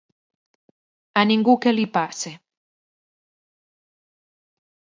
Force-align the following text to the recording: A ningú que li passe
A 1.21 1.23
ningú 1.31 1.55
que 1.65 1.73
li 1.75 1.85
passe 1.99 2.33